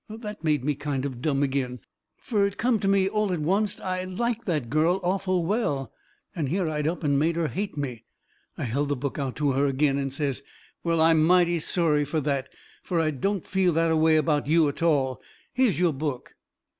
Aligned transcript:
That 0.09 0.43
made 0.43 0.63
me 0.63 0.73
kind 0.73 1.05
of 1.05 1.21
dumb 1.21 1.43
agin. 1.43 1.79
Fur 2.17 2.47
it 2.47 2.57
come 2.57 2.79
to 2.79 2.87
me 2.87 3.07
all 3.07 3.27
to 3.27 3.35
oncet 3.51 3.81
I 3.85 4.03
liked 4.03 4.47
that 4.47 4.67
girl 4.67 4.99
awful 5.03 5.45
well. 5.45 5.93
And 6.35 6.49
here 6.49 6.67
I'd 6.67 6.87
up 6.87 7.03
and 7.03 7.19
made 7.19 7.35
her 7.35 7.49
hate 7.49 7.77
me. 7.77 8.05
I 8.57 8.63
held 8.63 8.89
the 8.89 8.95
book 8.95 9.19
out 9.19 9.35
to 9.35 9.51
her 9.51 9.67
agin 9.67 9.99
and 9.99 10.11
says: 10.11 10.41
"Well, 10.83 10.99
I'm 11.01 11.21
mighty 11.23 11.59
sorry 11.59 12.03
fur 12.03 12.19
that, 12.21 12.49
fur 12.81 12.99
I 12.99 13.11
don't 13.11 13.45
feel 13.45 13.73
that 13.73 13.91
a 13.91 13.95
way 13.95 14.15
about 14.15 14.47
you 14.47 14.67
a 14.67 14.73
tall. 14.73 15.21
Here's 15.53 15.79
your 15.79 15.93
book." 15.93 16.33